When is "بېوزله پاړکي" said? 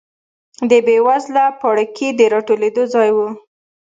0.85-2.07